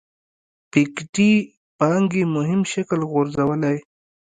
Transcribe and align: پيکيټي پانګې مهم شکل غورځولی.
پيکيټي 0.71 1.31
پانګې 1.77 2.23
مهم 2.35 2.61
شکل 2.73 2.99
غورځولی. 3.11 3.77